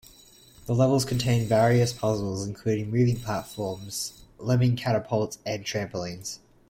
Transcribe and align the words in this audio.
The 0.65 0.73
levels 0.73 1.05
contain 1.05 1.45
various 1.47 1.93
puzzles 1.93 2.43
including 2.43 2.89
moving 2.89 3.19
platforms, 3.19 4.23
lemming 4.39 4.75
catapults, 4.75 5.37
and 5.45 5.63
trampolines. 5.63 6.39